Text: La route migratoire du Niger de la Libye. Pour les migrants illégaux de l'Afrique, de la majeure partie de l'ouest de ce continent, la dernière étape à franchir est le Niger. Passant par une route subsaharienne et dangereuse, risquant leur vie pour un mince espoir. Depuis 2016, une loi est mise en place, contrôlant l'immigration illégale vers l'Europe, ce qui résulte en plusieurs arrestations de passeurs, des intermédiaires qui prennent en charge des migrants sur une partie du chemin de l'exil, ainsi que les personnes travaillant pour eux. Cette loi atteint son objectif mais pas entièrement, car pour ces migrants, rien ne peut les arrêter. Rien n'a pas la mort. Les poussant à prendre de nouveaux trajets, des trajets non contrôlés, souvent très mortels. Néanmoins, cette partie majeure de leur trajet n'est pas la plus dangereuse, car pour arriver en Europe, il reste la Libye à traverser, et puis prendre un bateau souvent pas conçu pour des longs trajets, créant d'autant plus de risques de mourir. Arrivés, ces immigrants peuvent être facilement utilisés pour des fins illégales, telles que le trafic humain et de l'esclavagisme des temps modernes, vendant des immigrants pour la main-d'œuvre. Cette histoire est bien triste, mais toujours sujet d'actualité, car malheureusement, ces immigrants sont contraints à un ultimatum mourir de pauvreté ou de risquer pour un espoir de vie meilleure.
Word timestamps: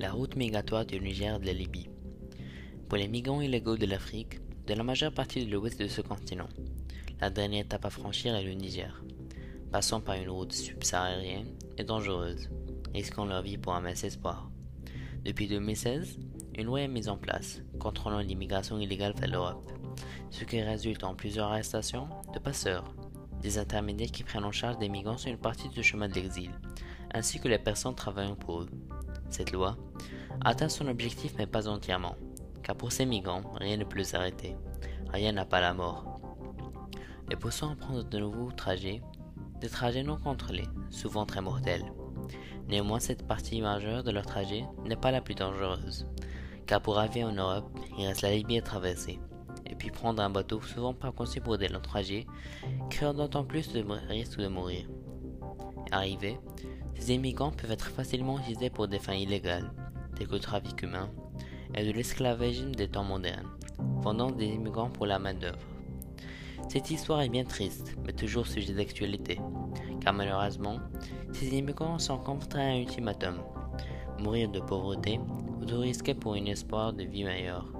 La 0.00 0.12
route 0.12 0.34
migratoire 0.34 0.86
du 0.86 0.98
Niger 0.98 1.38
de 1.38 1.44
la 1.44 1.52
Libye. 1.52 1.90
Pour 2.88 2.96
les 2.96 3.06
migrants 3.06 3.42
illégaux 3.42 3.76
de 3.76 3.84
l'Afrique, 3.84 4.40
de 4.66 4.72
la 4.72 4.82
majeure 4.82 5.12
partie 5.12 5.44
de 5.44 5.52
l'ouest 5.52 5.78
de 5.78 5.88
ce 5.88 6.00
continent, 6.00 6.48
la 7.20 7.28
dernière 7.28 7.66
étape 7.66 7.84
à 7.84 7.90
franchir 7.90 8.34
est 8.34 8.42
le 8.42 8.52
Niger. 8.54 9.04
Passant 9.70 10.00
par 10.00 10.14
une 10.14 10.30
route 10.30 10.54
subsaharienne 10.54 11.48
et 11.76 11.84
dangereuse, 11.84 12.48
risquant 12.94 13.26
leur 13.26 13.42
vie 13.42 13.58
pour 13.58 13.74
un 13.74 13.82
mince 13.82 14.02
espoir. 14.02 14.50
Depuis 15.26 15.48
2016, 15.48 16.18
une 16.56 16.64
loi 16.64 16.80
est 16.80 16.88
mise 16.88 17.10
en 17.10 17.18
place, 17.18 17.60
contrôlant 17.78 18.20
l'immigration 18.20 18.78
illégale 18.78 19.12
vers 19.18 19.28
l'Europe, 19.28 19.70
ce 20.30 20.44
qui 20.44 20.62
résulte 20.62 21.04
en 21.04 21.14
plusieurs 21.14 21.48
arrestations 21.48 22.08
de 22.32 22.38
passeurs, 22.38 22.94
des 23.42 23.58
intermédiaires 23.58 24.10
qui 24.10 24.24
prennent 24.24 24.44
en 24.44 24.50
charge 24.50 24.78
des 24.78 24.88
migrants 24.88 25.18
sur 25.18 25.30
une 25.30 25.36
partie 25.36 25.68
du 25.68 25.82
chemin 25.82 26.08
de 26.08 26.14
l'exil, 26.14 26.52
ainsi 27.12 27.38
que 27.38 27.48
les 27.48 27.58
personnes 27.58 27.94
travaillant 27.94 28.34
pour 28.34 28.62
eux. 28.62 28.70
Cette 29.30 29.52
loi 29.52 29.76
atteint 30.44 30.68
son 30.68 30.88
objectif 30.88 31.34
mais 31.38 31.46
pas 31.46 31.68
entièrement, 31.68 32.16
car 32.62 32.76
pour 32.76 32.92
ces 32.92 33.06
migrants, 33.06 33.42
rien 33.54 33.76
ne 33.76 33.84
peut 33.84 33.98
les 33.98 34.14
arrêter. 34.14 34.56
Rien 35.12 35.32
n'a 35.32 35.44
pas 35.44 35.60
la 35.60 35.74
mort. 35.74 36.20
Les 37.28 37.36
poussant 37.36 37.72
à 37.72 37.76
prendre 37.76 38.02
de 38.02 38.18
nouveaux 38.18 38.50
trajets, 38.52 39.02
des 39.60 39.68
trajets 39.68 40.02
non 40.02 40.16
contrôlés, 40.16 40.68
souvent 40.90 41.26
très 41.26 41.40
mortels. 41.40 41.84
Néanmoins, 42.68 43.00
cette 43.00 43.26
partie 43.26 43.60
majeure 43.60 44.02
de 44.02 44.10
leur 44.10 44.26
trajet 44.26 44.64
n'est 44.84 44.96
pas 44.96 45.10
la 45.10 45.20
plus 45.20 45.34
dangereuse, 45.34 46.06
car 46.66 46.80
pour 46.80 46.98
arriver 46.98 47.24
en 47.24 47.32
Europe, 47.32 47.78
il 47.98 48.06
reste 48.06 48.22
la 48.22 48.34
Libye 48.34 48.58
à 48.58 48.62
traverser, 48.62 49.20
et 49.66 49.74
puis 49.74 49.90
prendre 49.90 50.22
un 50.22 50.30
bateau 50.30 50.60
souvent 50.60 50.94
pas 50.94 51.12
conçu 51.12 51.40
pour 51.40 51.58
des 51.58 51.68
longs 51.68 51.80
trajets, 51.80 52.26
créant 52.90 53.14
d'autant 53.14 53.44
plus 53.44 53.72
de 53.72 53.84
risques 54.08 54.38
de 54.38 54.48
mourir. 54.48 54.86
Arrivés, 55.90 56.38
ces 57.00 57.14
immigrants 57.14 57.50
peuvent 57.50 57.72
être 57.72 57.88
facilement 57.88 58.38
utilisés 58.38 58.68
pour 58.68 58.86
des 58.86 58.98
fins 58.98 59.14
illégales, 59.14 59.72
telles 60.14 60.28
que 60.28 60.34
le 60.34 60.40
trafic 60.40 60.82
humain 60.82 61.08
et 61.74 61.84
de 61.84 61.92
l'esclavagisme 61.92 62.72
des 62.72 62.88
temps 62.88 63.04
modernes, 63.04 63.48
vendant 64.02 64.30
des 64.30 64.46
immigrants 64.46 64.90
pour 64.90 65.06
la 65.06 65.18
main-d'œuvre. 65.18 65.58
Cette 66.68 66.90
histoire 66.90 67.22
est 67.22 67.30
bien 67.30 67.44
triste, 67.44 67.96
mais 68.04 68.12
toujours 68.12 68.46
sujet 68.46 68.74
d'actualité, 68.74 69.40
car 70.00 70.12
malheureusement, 70.12 70.78
ces 71.32 71.48
immigrants 71.54 71.98
sont 71.98 72.18
contraints 72.18 72.60
à 72.60 72.72
un 72.72 72.80
ultimatum 72.80 73.40
mourir 74.18 74.50
de 74.50 74.60
pauvreté 74.60 75.18
ou 75.58 75.64
de 75.64 75.74
risquer 75.74 76.12
pour 76.14 76.34
un 76.34 76.44
espoir 76.44 76.92
de 76.92 77.04
vie 77.04 77.24
meilleure. 77.24 77.72